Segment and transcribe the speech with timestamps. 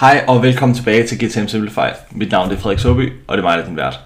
[0.00, 1.92] Hej og velkommen tilbage til GTM Simplified.
[2.10, 4.00] Mit navn er Frederik Soby, og det er mig, der er din vært.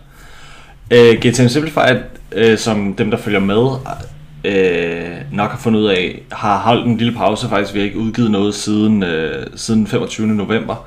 [0.90, 2.00] Øh, uh, GTM Simplified,
[2.36, 6.96] uh, som dem, der følger med, uh, nok har fundet ud af, har holdt en
[6.96, 7.48] lille pause.
[7.48, 9.08] Faktisk vi har ikke udgivet noget siden, uh,
[9.56, 10.26] siden 25.
[10.26, 10.86] november.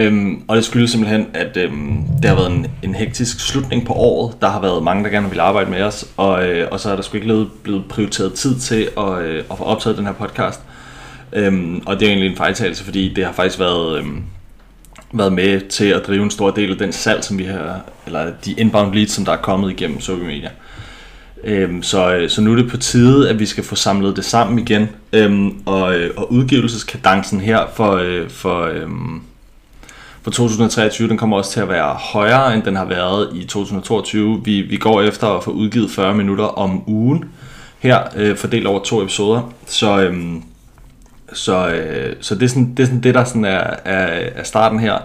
[0.00, 3.92] Um, og det skyldes simpelthen, at um, det har været en, en hektisk slutning på
[3.92, 4.36] året.
[4.40, 6.96] Der har været mange, der gerne vil arbejde med os, og, uh, og så er
[6.96, 10.60] der sgu ikke blevet prioriteret tid til at, uh, at få optaget den her podcast.
[11.32, 14.22] Øhm, og det er egentlig en fejltagelse, fordi det har faktisk været, øhm,
[15.12, 18.32] været med til at drive en stor del af den salg, som vi har, eller
[18.44, 20.50] de inbound leads, som der er kommet igennem social media.
[21.44, 24.24] Øhm, så, øh, så nu er det på tide, at vi skal få samlet det
[24.24, 24.88] sammen igen.
[25.12, 29.20] Øhm, og, øh, og udgivelseskadencen her for, øh, for, øhm,
[30.22, 34.40] for 2023, den kommer også til at være højere, end den har været i 2022.
[34.44, 37.24] Vi, vi går efter at få udgivet 40 minutter om ugen
[37.78, 39.52] her, øh, fordelt over to episoder.
[39.66, 40.42] Så, øhm,
[41.34, 44.42] så, øh, så det, er sådan, det er sådan det, der sådan er, er, er
[44.42, 44.98] starten her.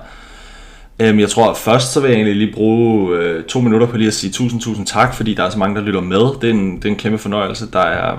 [1.00, 3.98] Øhm, jeg tror at først så vil jeg egentlig lige bruge øh, to minutter på
[3.98, 6.40] lige at sige tusind, tusind tak, fordi der er så mange, der lytter med.
[6.42, 7.72] Det er en, det er en kæmpe fornøjelse.
[7.72, 8.18] Der er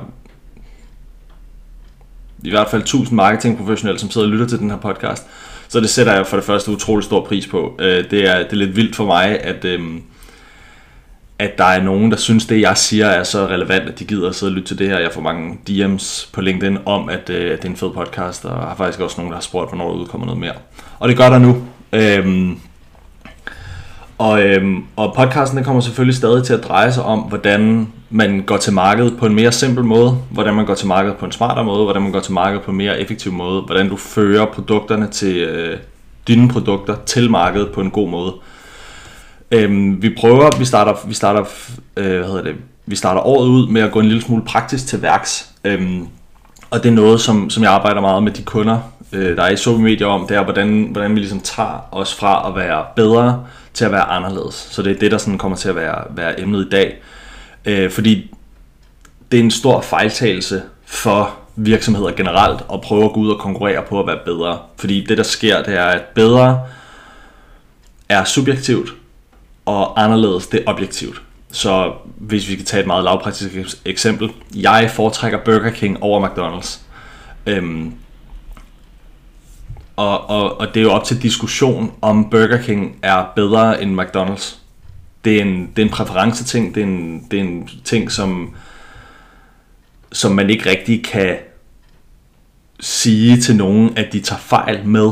[2.45, 5.27] i hvert fald tusind marketingprofessionelle, som sidder og lytter til den her podcast.
[5.69, 7.77] Så det sætter jeg for det første utrolig stor pris på.
[7.78, 9.65] Øh, det, er, det er lidt vildt for mig, at...
[9.65, 9.81] Øh,
[11.39, 14.28] at der er nogen, der synes, det jeg siger er så relevant, at de gider
[14.28, 14.98] at sidde og lytte til det her.
[14.98, 18.44] Jeg får mange DM's på LinkedIn om, at, øh, at det er en fed podcast,
[18.44, 20.53] og har faktisk også nogen, der har spurgt, hvornår der udkommer noget mere.
[20.98, 21.62] Og det gør der nu.
[21.92, 22.61] Øhm,
[24.19, 28.42] og, øhm, og podcasten den kommer selvfølgelig stadig til at dreje sig om, hvordan man
[28.47, 31.33] går til markedet på en mere simpel måde, hvordan man går til markedet på en
[31.33, 34.47] smartere måde, hvordan man går til markedet på en mere effektiv måde, hvordan du fører
[34.47, 35.78] produkterne til øh,
[36.28, 38.34] dine produkter til markedet på en god måde.
[39.50, 41.44] Øhm, vi prøver, vi starter, vi starter,
[41.96, 42.54] øh, hvad hedder det,
[42.86, 45.50] vi starter året ud med at gå en lille smule praktisk til værks.
[45.64, 46.08] Øhm,
[46.70, 48.78] og det er noget, som, som jeg arbejder meget med de kunder,
[49.12, 52.14] øh, der er i social media om, det er, hvordan, hvordan vi ligesom tager os
[52.14, 54.54] fra at være bedre til at være anderledes.
[54.54, 57.02] Så det er det, der sådan kommer til at være, være emnet i dag.
[57.64, 58.34] Øh, fordi
[59.32, 63.82] det er en stor fejltagelse for virksomheder generelt at prøve at gå ud og konkurrere
[63.82, 64.58] på at være bedre.
[64.76, 66.60] Fordi det, der sker, det er, at bedre
[68.08, 68.94] er subjektivt,
[69.69, 71.23] og anderledes det er objektivt.
[71.53, 74.31] Så hvis vi skal tage et meget lavpraktisk eksempel.
[74.55, 76.79] Jeg foretrækker Burger King over McDonald's.
[77.47, 77.95] Øhm,
[79.97, 84.01] og, og, og det er jo op til diskussion, om Burger King er bedre end
[84.01, 84.56] McDonald's.
[85.25, 88.55] Det er en, det er en præferenceting, det er en, det er en ting, som,
[90.12, 91.37] som man ikke rigtig kan
[92.81, 95.11] sige til nogen, at de tager fejl med.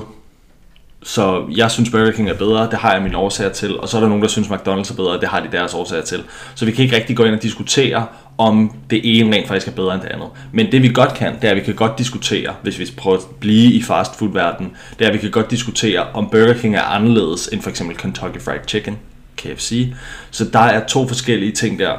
[1.02, 3.96] Så jeg synes Burger King er bedre, det har jeg mine årsager til, og så
[3.96, 6.22] er der nogen, der synes McDonald's er bedre, det har de deres årsager til.
[6.54, 8.06] Så vi kan ikke rigtig gå ind og diskutere,
[8.38, 10.28] om det ene rent faktisk er bedre end det andet.
[10.52, 13.16] Men det vi godt kan, det er, at vi kan godt diskutere, hvis vi prøver
[13.16, 16.82] at blive i fastfood-verdenen, det er, at vi kan godt diskutere, om Burger King er
[16.82, 18.98] anderledes end for eksempel Kentucky Fried Chicken,
[19.36, 19.92] KFC.
[20.30, 21.92] Så der er to forskellige ting der.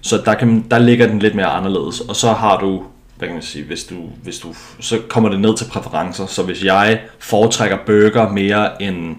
[0.00, 2.00] Så der, kan, der ligger den lidt mere anderledes.
[2.00, 2.82] Og så har du
[3.24, 6.26] hvad kan man sige, hvis du, hvis du, så kommer det ned til præferencer.
[6.26, 9.16] Så hvis jeg foretrækker burger mere end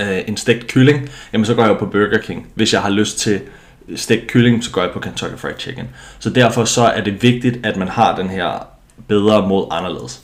[0.00, 2.46] øh, en stegt kylling, jamen så går jeg på Burger King.
[2.54, 3.40] Hvis jeg har lyst til
[3.96, 5.88] stegt kylling, så går jeg på Kentucky Fried Chicken.
[6.18, 8.66] Så derfor så er det vigtigt, at man har den her
[9.08, 10.22] bedre mod anderledes.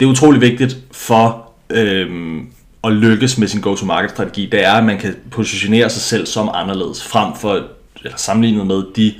[0.00, 2.40] Det er utrolig vigtigt for øh,
[2.84, 6.50] at lykkes med sin go-to-market strategi, det er, at man kan positionere sig selv som
[6.54, 7.62] anderledes, frem for,
[8.04, 9.14] eller sammenlignet med de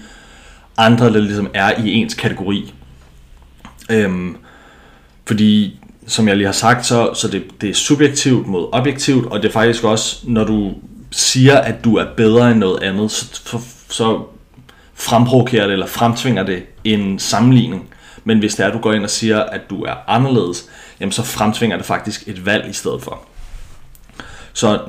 [0.79, 2.75] andre, der ligesom er i ens kategori.
[3.91, 4.37] Øhm,
[5.27, 9.43] fordi, som jeg lige har sagt, så, så det, det er subjektivt mod objektivt, og
[9.43, 10.75] det er faktisk også, når du
[11.11, 13.59] siger, at du er bedre end noget andet, så,
[13.89, 14.23] så
[14.95, 17.89] fremprovokerer det, eller fremtvinger det en sammenligning.
[18.25, 20.69] Men hvis det er, at du går ind og siger, at du er anderledes,
[21.01, 23.21] jamen så fremtvinger det faktisk et valg i stedet for.
[24.53, 24.81] Så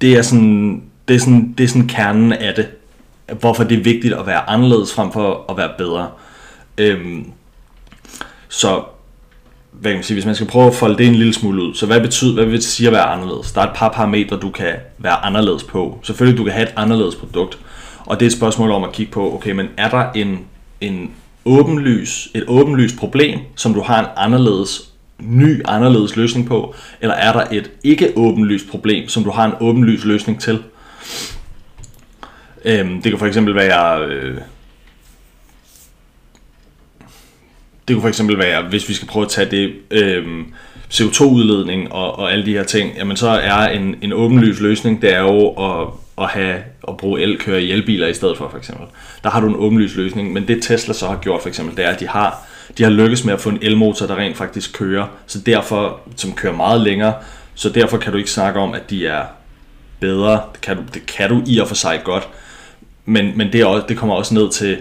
[0.00, 2.68] det er sådan, det er sådan, det er sådan kernen af det
[3.40, 6.08] hvorfor det er vigtigt at være anderledes frem for at være bedre.
[6.78, 7.32] Øhm,
[8.48, 8.82] så
[9.72, 11.74] hvad kan man sige, hvis man skal prøve at folde det en lille smule ud,
[11.74, 13.52] så hvad betyder, hvad vil det sige at være anderledes?
[13.52, 16.00] Der er et par parametre, du kan være anderledes på.
[16.02, 17.58] Selvfølgelig, du kan have et anderledes produkt,
[18.06, 20.38] og det er et spørgsmål om at kigge på, okay, men er der en,
[20.80, 21.10] en
[21.44, 24.88] åbenlys, et åbenlyst problem, som du har en anderledes
[25.18, 29.52] ny, anderledes løsning på, eller er der et ikke åbenlyst problem, som du har en
[29.60, 30.62] åbenlys løsning til?
[32.68, 34.04] Øhm, det kan for eksempel være...
[34.04, 34.38] Øh,
[37.88, 40.26] det kunne for eksempel være, hvis vi skal prøve at tage det øh,
[40.92, 45.14] CO2-udledning og, og alle de her ting, jamen så er en, en åbenlys løsning, det
[45.14, 45.88] er jo at,
[46.18, 48.86] at, have, at bruge el, køre i elbiler i stedet for for eksempel.
[49.24, 51.84] Der har du en åbenlys løsning, men det Tesla så har gjort for eksempel, det
[51.84, 52.46] er, at de har
[52.78, 56.32] De har lykkes med at få en elmotor, der rent faktisk kører, så derfor, som
[56.32, 57.14] kører meget længere,
[57.54, 59.24] så derfor kan du ikke snakke om, at de er
[60.00, 60.42] bedre.
[60.52, 62.28] Det kan du, det kan du i og for sig godt,
[63.08, 64.78] men, men det, er også, det kommer også ned til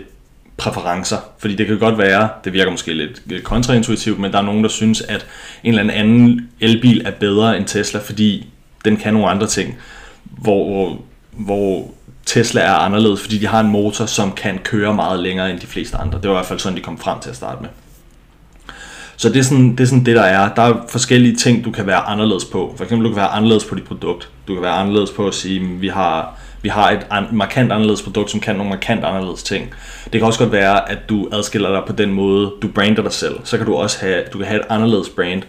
[0.58, 4.64] præferencer, fordi det kan godt være, det virker måske lidt kontraintuitivt, men der er nogen,
[4.64, 5.26] der synes, at
[5.64, 8.48] en eller anden elbil er bedre end Tesla, fordi
[8.86, 9.76] den kan nogle andre ting,
[10.24, 10.98] hvor,
[11.32, 11.92] hvor
[12.26, 15.68] Tesla er anderledes, fordi de har en motor, som kan køre meget længere end de
[15.68, 16.20] fleste andre.
[16.22, 17.70] Det var i hvert fald sådan, de kom frem til at starte med.
[19.18, 20.54] Så det er, sådan, det er sådan det, der er.
[20.54, 22.74] Der er forskellige ting, du kan være anderledes på.
[22.78, 24.30] For eksempel, du kan være anderledes på dit produkt.
[24.48, 27.72] Du kan være anderledes på at sige, at vi har, vi har et an, markant
[27.72, 29.74] anderledes produkt, som kan nogle markant anderledes ting.
[30.04, 33.14] Det kan også godt være, at du adskiller dig på den måde, du brander dig
[33.14, 33.40] selv.
[33.44, 35.44] Så kan du også have, du kan have et anderledes brand,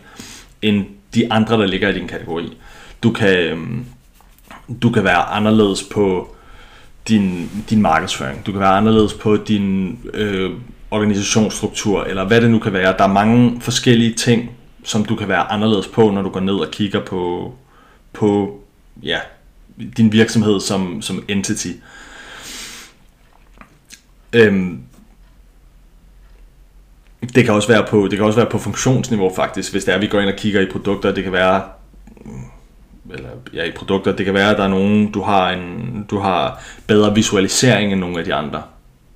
[0.62, 0.84] end
[1.14, 2.56] de andre, der ligger i din kategori.
[3.02, 3.84] Du kan, øhm,
[4.82, 6.34] du kan være anderledes på
[7.08, 8.46] din, din markedsføring.
[8.46, 10.50] Du kan være anderledes på din øh,
[10.90, 12.94] organisationsstruktur, eller hvad det nu kan være.
[12.98, 14.50] Der er mange forskellige ting,
[14.84, 17.52] som du kan være anderledes på, når du går ned og kigger på,
[18.12, 18.60] på
[19.02, 19.18] ja,
[19.96, 21.68] din virksomhed som, som entity.
[24.32, 24.82] Øhm,
[27.34, 29.96] det kan også være på det kan også være på funktionsniveau faktisk, hvis det er
[29.96, 31.62] at vi går ind og kigger i produkter, det kan være
[33.10, 36.18] eller ja, i produkter, det kan være at der er nogen du har en du
[36.18, 38.62] har bedre visualisering end nogle af de andre.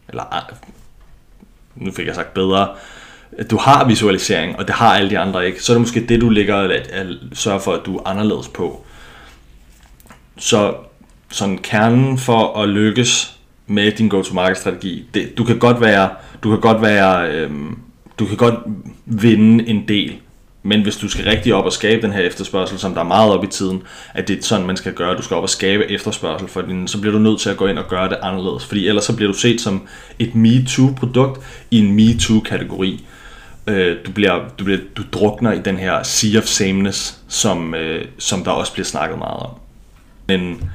[0.08, 0.42] Eller ah,
[1.74, 2.68] nu fik jeg sagt bedre,
[3.50, 6.20] du har visualisering, og det har alle de andre ikke, så er det måske det,
[6.20, 8.84] du ligger at, at sørge for, at du er anderledes på.
[10.38, 10.74] Så
[11.30, 13.36] sådan kernen for at lykkes
[13.66, 16.10] med din go-to-market strategi, det, du kan godt være,
[16.42, 17.78] du kan godt være, øhm,
[18.18, 18.54] du kan godt
[19.06, 20.16] vinde en del,
[20.62, 23.32] men hvis du skal rigtig op og skabe den her efterspørgsel, som der er meget
[23.32, 23.82] op i tiden,
[24.14, 26.88] at det er sådan, man skal gøre, du skal op og skabe efterspørgsel for din,
[26.88, 29.16] så bliver du nødt til at gå ind og gøre det anderledes, fordi ellers så
[29.16, 29.82] bliver du set som
[30.18, 31.40] et MeToo-produkt
[31.70, 33.04] i en MeToo-kategori.
[33.66, 38.04] Øh, du, bliver, du, bliver, du drukner i den her sea of sameness, som, øh,
[38.18, 39.61] som der også bliver snakket meget om.
[40.38, 40.70] Men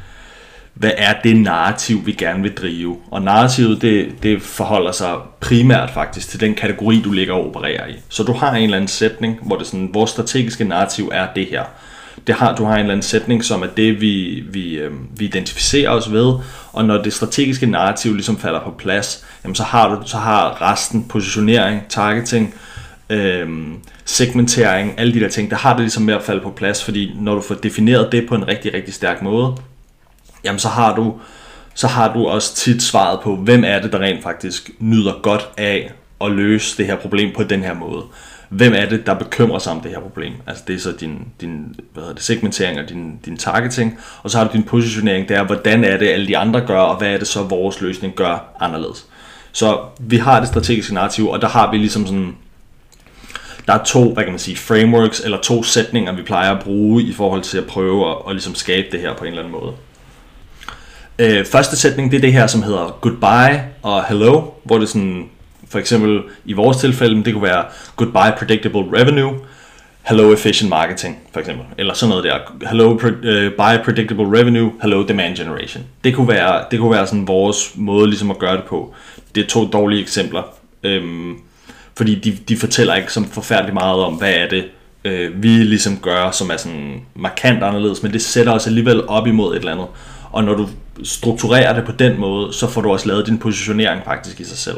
[0.74, 2.98] hvad er det narrativ, vi gerne vil drive?
[3.12, 7.88] Og narrativet, det, det forholder sig primært faktisk til den kategori, du ligger og opererer
[7.88, 7.96] i.
[8.10, 11.46] Så du har en eller anden sætning, hvor det sådan, vores strategiske narrativ er det
[11.46, 11.64] her.
[12.28, 15.26] Det har, du har en eller anden sætning, som er det, vi, vi, øh, vi
[15.26, 16.34] identificerer os ved,
[16.74, 20.72] og når det strategiske narrativ ligesom falder på plads, jamen så, har du, så har
[20.72, 22.77] resten positionering, targeting, øh,
[23.10, 23.50] øh,
[24.06, 27.12] segmentering, alle de der ting, der har det ligesom med at falde på plads, fordi
[27.20, 29.56] når du får defineret det på en rigtig, rigtig stærk måde,
[30.44, 31.20] jamen så har du
[31.78, 35.50] så har du også tit svaret på, hvem er det, der rent faktisk nyder godt
[35.58, 38.04] af at løse det her problem på den her måde.
[38.50, 40.34] Hvem er det, der bekymrer sig om det her problem?
[40.48, 44.30] Altså det er så din, din hvad hedder det, segmentering og din, din targeting, og
[44.30, 47.14] så har du din positionering der, hvordan er det, alle de andre gør, og hvad
[47.14, 49.06] er det så, vores løsning gør anderledes.
[49.52, 52.36] Så vi har det strategiske narrativ, og der har vi ligesom sådan,
[53.68, 57.04] der er to, hvad kan man sige, frameworks, eller to sætninger, vi plejer at bruge
[57.04, 59.60] i forhold til at prøve at, at ligesom skabe det her på en eller anden
[59.62, 59.74] måde.
[61.20, 65.30] Øh, første sætning, det er det her, som hedder goodbye og hello, hvor det sådan,
[65.70, 67.66] for eksempel i vores tilfælde, det kunne være
[67.96, 69.34] goodbye predictable revenue,
[70.04, 71.66] hello efficient marketing, for eksempel.
[71.78, 72.68] Eller sådan noget der.
[72.68, 73.00] Hello uh,
[73.58, 75.84] buy predictable revenue, hello demand generation.
[76.04, 78.94] Det kunne være, det kunne være sådan vores måde ligesom at gøre det på.
[79.36, 80.44] Det er to dårlige eksempler.
[80.84, 81.38] Øhm,
[81.98, 84.66] fordi de, de fortæller ikke så forfærdeligt meget om, hvad er det,
[85.04, 89.28] øh, vi ligesom gør, som er sådan markant anderledes, men det sætter os alligevel op
[89.28, 89.88] imod et eller andet.
[90.32, 90.70] Og når du
[91.04, 94.58] strukturerer det på den måde, så får du også lavet din positionering faktisk i sig
[94.58, 94.78] selv.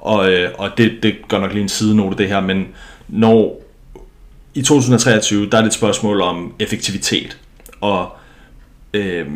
[0.00, 2.66] Og, øh, og det, det gør nok lige en sidenote det her, men
[3.08, 3.62] når
[4.54, 7.38] i 2023, der er det et spørgsmål om effektivitet
[7.80, 8.16] og
[8.94, 9.26] øh,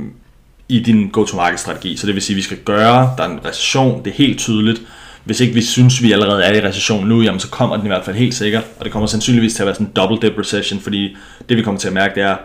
[0.68, 1.96] i din go-to-market strategi.
[1.96, 4.38] Så det vil sige, at vi skal gøre, der er en recession, det er helt
[4.38, 4.82] tydeligt.
[5.24, 7.88] Hvis ikke vi synes, vi allerede er i recession nu, jamen så kommer den i
[7.88, 10.38] hvert fald helt sikkert, og det kommer sandsynligvis til at være sådan en double dip
[10.38, 11.16] recession, fordi
[11.48, 12.36] det vi kommer til at mærke, det er,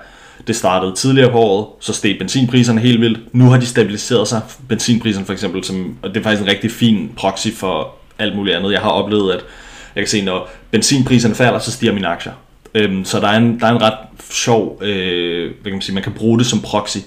[0.47, 3.33] det startede tidligere på året, så steg benzinpriserne helt vildt.
[3.33, 4.41] Nu har de stabiliseret sig.
[4.69, 8.55] Benzinpriserne for eksempel, som, og det er faktisk en rigtig fin proxy for alt muligt
[8.55, 8.71] andet.
[8.71, 9.39] Jeg har oplevet, at
[9.95, 12.33] jeg kan se, når benzinpriserne falder, så stiger mine aktier.
[12.73, 13.97] Øhm, så der er, en, der er en ret
[14.29, 16.97] sjov, øh, hvad kan man sige, man kan bruge det som proxy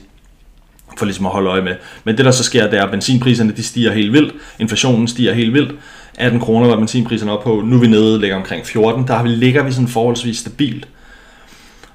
[0.99, 1.75] for ligesom at holde øje med.
[2.05, 5.33] Men det der så sker, det er, at benzinpriserne de stiger helt vildt, inflationen stiger
[5.33, 5.75] helt vildt,
[6.15, 9.63] 18 kroner var benzinpriserne op på, nu er vi nede ligger omkring 14, der ligger
[9.63, 10.89] vi sådan forholdsvis stabilt.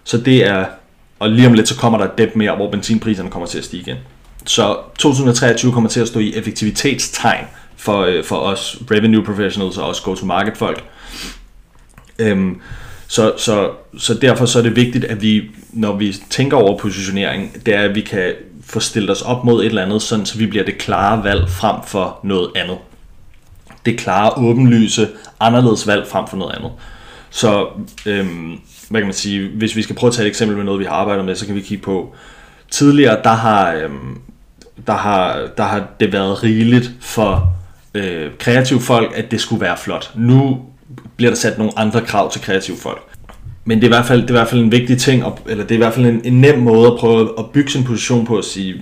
[0.04, 0.66] Så det er
[1.24, 3.64] og lige om lidt, så kommer der et dip mere, hvor benzinpriserne kommer til at
[3.64, 3.98] stige igen.
[4.46, 7.46] Så 2023 kommer til at stå i effektivitetstegn
[7.78, 10.84] for, øh, for os revenue professionals og os go-to-market folk.
[12.20, 12.62] Øhm,
[13.14, 15.44] så, så, så derfor så er det vigtigt, at vi,
[15.74, 19.62] når vi tænker over positionering, det er, at vi kan få stillet os op mod
[19.62, 22.78] et eller andet, sådan så vi bliver det klare valg frem for noget andet.
[23.86, 25.08] det klare, åbenlyse,
[25.40, 26.72] anderledes valg frem for noget andet.
[27.30, 27.68] Så
[28.06, 30.80] øhm, hvad kan man sige, hvis vi skal prøve at tage et eksempel med noget,
[30.80, 32.16] vi har arbejdet med, så kan vi kigge på,
[32.72, 34.20] tidligere, der har, øhm,
[34.88, 37.54] der har, der har det været rigeligt for
[37.94, 40.12] øh, kreative folk, at det skulle være flot.
[40.16, 40.62] Nu
[41.18, 43.02] bliver der sat nogle andre krav til kreative folk.
[43.66, 45.64] Men det er i hvert fald, det er i hvert fald en vigtig ting, eller
[45.64, 48.26] det er i hvert fald en, en nem måde at prøve at bygge sin position
[48.26, 48.82] på at sige,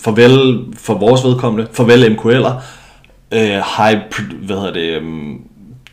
[0.00, 2.52] farvel for vores vedkommende, farvel MQL'er,
[3.32, 3.98] øh, high,
[4.42, 5.40] hvad hedder det, um,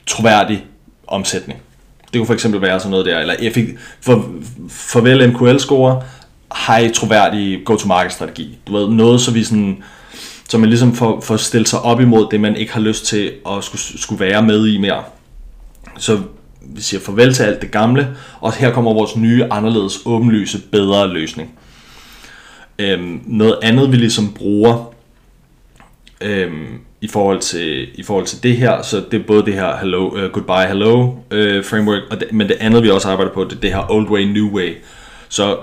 [0.08, 0.66] troværdig
[1.08, 1.60] omsætning.
[2.14, 4.30] Det kunne for eksempel være sådan noget der, eller effekt, for,
[4.70, 6.04] farvel MQL-score,
[6.68, 8.58] high troværdig go-to-market strategi.
[8.68, 9.84] Du ved, noget så vi sådan,
[10.50, 13.32] så man ligesom får, får stillet sig op imod det, man ikke har lyst til
[13.50, 15.04] at skulle, skulle være med i mere.
[15.98, 16.20] Så
[16.62, 18.08] vi siger farvel til alt det gamle,
[18.40, 21.52] og her kommer vores nye, anderledes, åbenlyse, bedre løsning.
[22.80, 24.94] Øhm, noget andet vi ligesom bruger
[26.22, 29.78] øhm, i, forhold til, i forhold til det her, så det er både det her
[29.78, 33.44] hello, uh, goodbye hello uh, framework, og det, men det andet vi også arbejder på,
[33.44, 34.76] det er det her old way, new way.
[35.30, 35.58] Så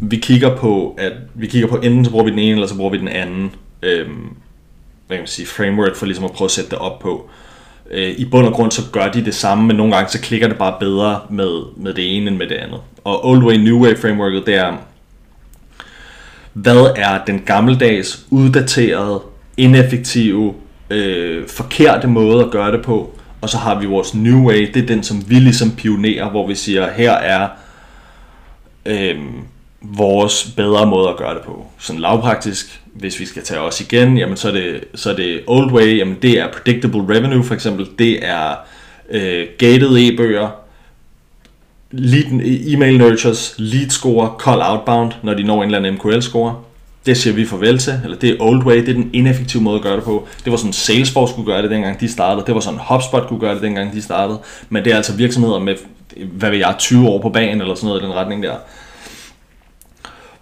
[0.00, 2.76] vi kigger på, at vi kigger på enten så bruger vi den ene, eller så
[2.76, 3.52] bruger vi den anden
[3.84, 4.36] øhm,
[5.06, 7.30] hvad kan man sige, framework for ligesom at prøve at sætte det op på.
[7.90, 10.48] Øh, I bund og grund så gør de det samme, men nogle gange så klikker
[10.48, 12.80] det bare bedre med, med det ene end med det andet.
[13.04, 14.76] Og Old Way, New Way frameworket, det er,
[16.52, 19.22] hvad er den gammeldags, uddaterede,
[19.56, 20.54] ineffektive,
[20.90, 24.82] øh, forkerte måde at gøre det på, og så har vi vores New Way, det
[24.82, 27.48] er den, som vi ligesom pionerer, hvor vi siger, her er
[28.86, 29.18] øh,
[29.82, 31.66] vores bedre måde at gøre det på.
[31.78, 35.40] Sådan lavpraktisk, hvis vi skal tage os igen, jamen så er det, så er det
[35.46, 38.54] old way, jamen det er predictable revenue for eksempel, det er
[39.10, 40.50] øh, gated e-bøger,
[41.90, 42.24] lead,
[42.66, 46.56] email nurtures, lead score, call outbound, når de når en eller anden MQL score.
[47.06, 49.76] Det siger vi farvel til, eller det er old way, det er den ineffektive måde
[49.76, 50.28] at gøre det på.
[50.44, 53.40] Det var sådan Salesforce skulle gøre det dengang de startede, det var sådan HubSpot kunne
[53.40, 55.74] gøre det dengang de startede, men det er altså virksomheder med,
[56.16, 58.54] hvad ved jeg, 20 år på banen eller sådan noget i den retning der.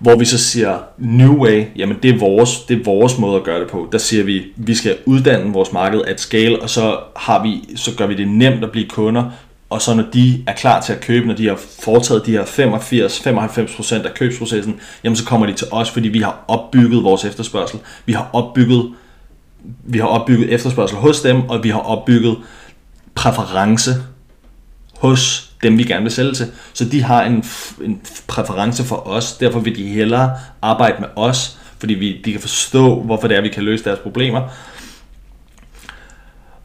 [0.02, 3.44] Hvor vi så siger, New Way, jamen det er, vores, det er vores måde at
[3.44, 3.88] gøre det på.
[3.92, 7.90] Der siger vi, vi skal uddanne vores marked at scale, og så, har vi, så
[7.96, 9.30] gør vi det nemt at blive kunder,
[9.70, 12.42] og så når de er klar til at købe, når de har foretaget de her
[12.42, 17.78] 85-95% af købsprocessen, jamen så kommer de til os, fordi vi har opbygget vores efterspørgsel.
[18.06, 18.92] Vi har opbygget,
[19.84, 22.36] vi har opbygget efterspørgsel hos dem, og vi har opbygget
[23.14, 23.90] præference
[24.98, 26.46] hos dem, vi gerne vil sælge til.
[26.72, 27.44] Så de har en,
[27.82, 30.30] en præference for os, derfor vil de hellere
[30.62, 33.98] arbejde med os, fordi vi, de kan forstå, hvorfor det er, vi kan løse deres
[33.98, 34.40] problemer.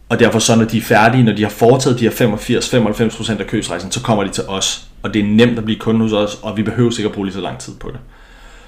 [0.10, 3.48] Og derfor så, når de er færdige, når de har foretaget de her 85-95% af
[3.48, 4.88] købsrejsen, så kommer de til os.
[5.04, 7.34] Og det er nemt at blive kunde hos os, og vi behøver sikkert bruge lige
[7.34, 8.00] så lang tid på det.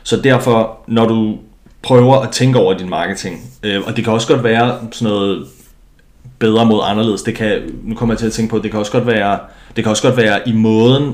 [0.03, 1.37] Så derfor, når du
[1.81, 5.47] prøver at tænke over din marketing, øh, og det kan også godt være sådan noget
[6.39, 7.21] bedre mod anderledes.
[7.21, 9.39] Det kan, nu kommer jeg til at tænke på, at det kan også godt være,
[9.75, 11.13] det kan også godt være i måden,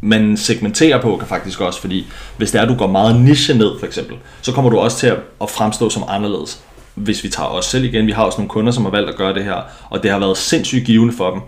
[0.00, 3.58] man segmenterer på, kan faktisk også, fordi hvis det er, at du går meget niche
[3.58, 5.06] ned, for eksempel, så kommer du også til
[5.42, 6.60] at fremstå som anderledes.
[6.94, 9.16] Hvis vi tager os selv igen, vi har også nogle kunder, som har valgt at
[9.16, 9.56] gøre det her,
[9.90, 11.40] og det har været sindssygt givende for dem.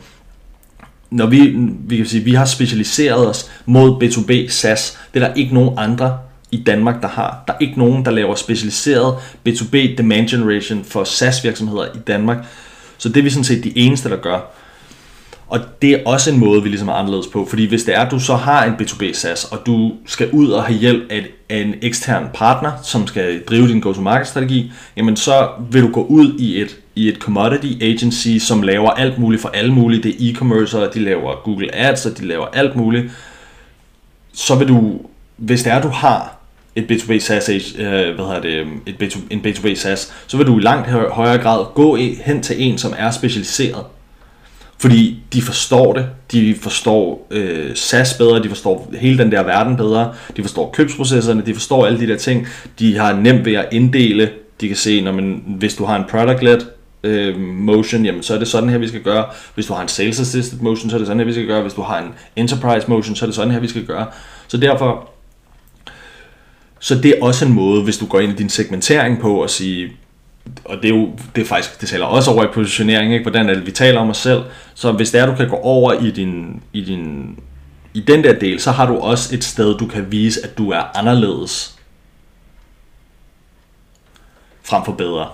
[1.11, 5.35] Når vi, vi kan sige, vi har specialiseret os mod B2B SaaS, det er der
[5.35, 6.19] ikke nogen andre
[6.51, 7.45] i Danmark, der har.
[7.47, 9.15] Der er ikke nogen, der laver specialiseret
[9.49, 12.47] B2B demand generation for SaaS virksomheder i Danmark.
[12.99, 14.41] Så det er vi sådan set de eneste, der gør.
[15.53, 18.01] Og det er også en måde, vi ligesom er anderledes på, fordi hvis det er,
[18.01, 21.03] at du så har en B2B SaaS, og du skal ud og have hjælp
[21.51, 26.05] af en ekstern partner, som skal drive din go-to-market strategi, jamen så vil du gå
[26.05, 30.03] ud i et, i et commodity agency, som laver alt muligt for alle mulige.
[30.03, 33.13] Det er e-commerce, og de laver Google Ads, og de laver alt muligt.
[34.33, 35.01] Så vil du,
[35.37, 36.42] hvis det er, at du har
[36.77, 37.49] et B2B SaaS,
[37.79, 41.39] øh, hvad hedder det, et B2, en B2B SaaS, så vil du i langt højere
[41.39, 43.85] grad gå hen til en, som er specialiseret.
[44.79, 49.77] Fordi de forstår det, de forstår øh, SaaS bedre, de forstår hele den der verden
[49.77, 52.47] bedre, de forstår købsprocesserne, de forstår alle de der ting,
[52.79, 56.05] de har nemt ved at inddele, de kan se, når man, hvis du har en
[56.11, 56.61] product-led
[57.05, 59.25] øh, motion, jamen så er det sådan her, vi skal gøre.
[59.55, 61.63] Hvis du har en sales assisted motion, så er det sådan her, vi skal gøre.
[61.63, 64.07] Hvis du har en enterprise motion, så er det sådan her, vi skal gøre.
[64.49, 65.12] Så derfor
[66.83, 69.51] så det er også en måde, hvis du går ind i din segmentering på at
[69.51, 69.93] sige,
[70.65, 73.23] og det er jo det er faktisk, det taler også over i positionering, ikke?
[73.23, 74.43] hvordan er det, vi taler om os selv.
[74.75, 77.39] Så hvis det er, du kan gå over i din, i din
[77.95, 80.71] i den der del, så har du også et sted, du kan vise, at du
[80.71, 81.79] er anderledes
[84.63, 85.29] frem for bedre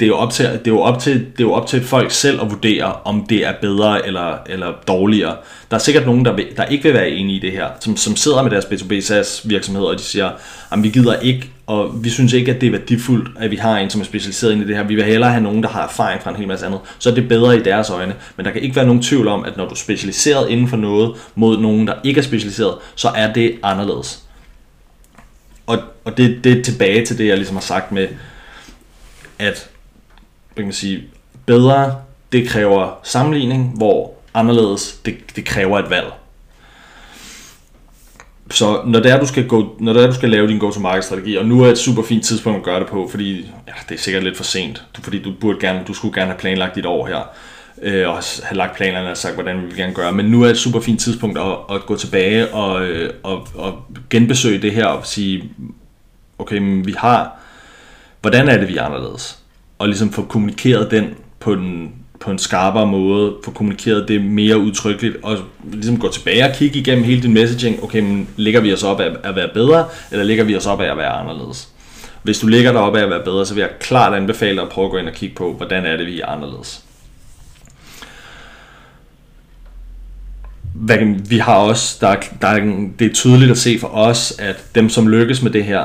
[0.00, 1.84] det er jo op til, det er jo op til, det er jo op til
[1.84, 5.36] folk selv at vurdere, om det er bedre eller, eller dårligere.
[5.70, 7.96] Der er sikkert nogen, der, vil, der ikke vil være enige i det her, som,
[7.96, 10.30] som sidder med deres B2B SaaS virksomhed, og de siger,
[10.70, 13.78] at vi gider ikke, og vi synes ikke, at det er værdifuldt, at vi har
[13.78, 14.82] en, som er specialiseret ind i det her.
[14.82, 16.80] Vi vil hellere have nogen, der har erfaring fra en hel masse andet.
[16.98, 18.14] Så er det bedre i deres øjne.
[18.36, 20.76] Men der kan ikke være nogen tvivl om, at når du er specialiseret inden for
[20.76, 24.22] noget, mod nogen, der ikke er specialiseret, så er det anderledes.
[25.66, 28.08] Og, og det, det er tilbage til det, jeg ligesom har sagt med,
[29.38, 29.70] at
[30.62, 31.02] kan sige,
[31.46, 31.94] bedre,
[32.32, 36.12] det kræver sammenligning, hvor anderledes, det, det kræver et valg.
[38.50, 41.04] Så når det er, du skal, gå, når det er, du skal lave din go-to-market
[41.04, 43.94] strategi, og nu er et super fint tidspunkt at gøre det på, fordi ja, det
[43.94, 46.74] er sikkert lidt for sent, du, fordi du, burde gerne, du skulle gerne have planlagt
[46.74, 47.30] dit år her,
[47.82, 50.12] øh, og have lagt planerne og sagt, hvordan vi vil gerne gøre.
[50.12, 53.84] Men nu er et super fint tidspunkt at, at gå tilbage og, øh, og, og
[54.10, 55.50] genbesøge det her og sige,
[56.38, 57.32] okay, men vi har,
[58.20, 59.43] hvordan er det, vi er anderledes?
[59.78, 61.04] Og ligesom få kommunikeret den
[61.40, 65.38] på en, på en skarpere måde, få kommunikeret det mere udtrykkeligt, og
[65.72, 69.00] ligesom gå tilbage og kigge igennem hele din messaging, okay, men ligger vi os op
[69.00, 71.68] af at være bedre, eller ligger vi os op af at være anderledes?
[72.22, 74.62] Hvis du ligger dig op af at være bedre, så vil jeg klart anbefale dig
[74.62, 76.84] at prøve at gå ind og kigge på, hvordan er det, vi er anderledes.
[81.28, 82.54] vi har også, der, der,
[82.98, 85.84] det er tydeligt at se for os, at dem, som lykkes med det her,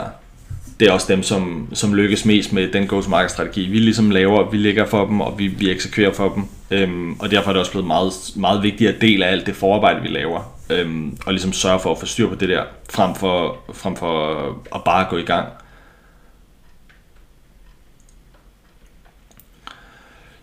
[0.80, 3.70] det er også dem, som, som lykkes mest med den go-to-market strategi.
[3.70, 6.44] Vi ligesom laver, vi ligger for dem, og vi, vi eksekverer for dem.
[6.72, 9.56] Øhm, og derfor er det også blevet meget, meget vigtigt at del af alt det
[9.56, 10.56] forarbejde, vi laver.
[10.70, 14.36] Øhm, og ligesom sørge for at få styr på det der, frem for, frem for
[14.76, 15.48] at bare gå i gang.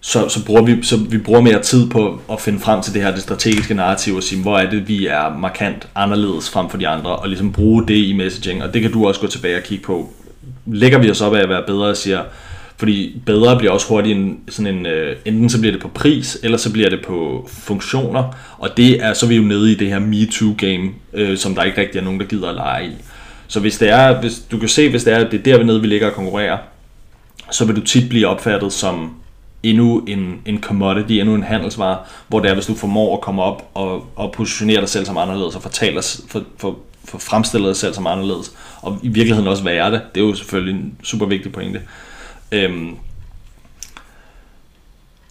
[0.06, 3.02] så, så, bruger vi, så vi bruger mere tid på at finde frem til det
[3.02, 6.78] her det strategiske narrativ og sige, hvor er det, vi er markant anderledes frem for
[6.78, 9.56] de andre, og ligesom bruge det i messaging, og det kan du også gå tilbage
[9.56, 10.12] og kigge på
[10.66, 12.22] lægger vi os op af at være bedre og siger,
[12.76, 16.38] fordi bedre bliver også hurtigt en, sådan en, øh, enten så bliver det på pris,
[16.42, 19.74] eller så bliver det på funktioner, og det er, så er vi jo nede i
[19.74, 22.92] det her MeToo-game, øh, som der ikke rigtig er nogen, der gider at lege i.
[23.48, 25.80] Så hvis det er, hvis, du kan se, hvis det er, det er der nede,
[25.80, 26.58] vi ligger og konkurrerer,
[27.50, 29.12] så vil du tit blive opfattet som
[29.62, 33.42] endnu en, en commodity, endnu en handelsvare, hvor det er, hvis du formår at komme
[33.42, 37.76] op og, og positionere dig selv som anderledes, og fortælle, for, for, for fremstille dig
[37.76, 40.02] selv som anderledes, og i virkeligheden også være det.
[40.14, 41.82] Det er jo selvfølgelig en super vigtig pointe.
[42.52, 42.96] Øhm,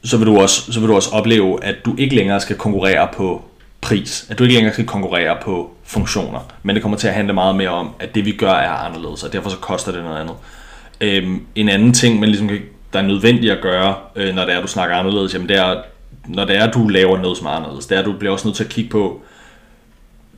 [0.03, 3.07] så vil, du også, så vil du også opleve, at du ikke længere skal konkurrere
[3.13, 3.45] på
[3.81, 4.27] pris.
[4.29, 6.39] At du ikke længere skal konkurrere på funktioner.
[6.63, 9.23] Men det kommer til at handle meget mere om, at det vi gør er anderledes,
[9.23, 10.35] og derfor så koster det noget andet.
[11.01, 12.61] Øhm, en anden ting, man ligesom kan,
[12.93, 15.81] der er nødvendigt at gøre, øh, når det er, du snakker anderledes, jamen det er,
[16.27, 18.47] når det er, du laver noget som er anderledes, det er, at du bliver også
[18.47, 19.21] nødt til at kigge på,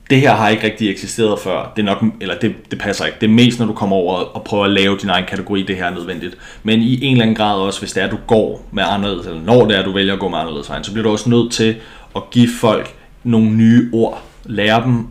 [0.09, 1.71] det her har ikke rigtig eksisteret før.
[1.75, 3.17] Det er nok, eller det, det passer ikke.
[3.21, 5.75] Det er mest, når du kommer over og prøver at lave din egen kategori, det
[5.75, 6.37] her er nødvendigt.
[6.63, 9.27] Men i en eller anden grad også, hvis det er, at du går med anderledes,
[9.27, 11.09] eller når det er, at du vælger at gå med anderledes vejen, så bliver du
[11.11, 11.75] også nødt til
[12.15, 14.23] at give folk nogle nye ord.
[14.45, 15.07] Lære dem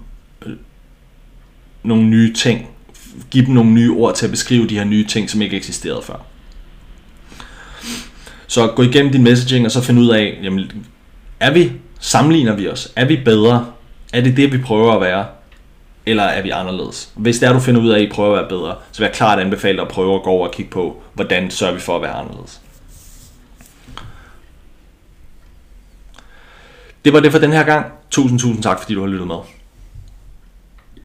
[0.46, 0.52] øh,
[1.82, 2.66] nogle nye ting.
[3.30, 6.02] Giv dem nogle nye ord til at beskrive de her nye ting, som ikke eksisterede
[6.02, 6.26] før.
[8.46, 10.70] Så gå igennem din messaging, og så find ud af, jamen,
[11.40, 12.92] er vi, sammenligner vi os?
[12.96, 13.66] Er vi bedre?
[14.16, 15.26] Er det det, vi prøver at være?
[16.06, 17.12] Eller er vi anderledes?
[17.16, 19.06] Hvis det er, du finder ud af, at I prøver at være bedre, så vil
[19.06, 21.80] jeg klart anbefale dig at prøve at gå over og kigge på, hvordan sørger vi
[21.80, 22.60] for at være anderledes.
[27.04, 27.86] Det var det for den her gang.
[28.10, 29.36] Tusind, tusind tak, fordi du har lyttet med.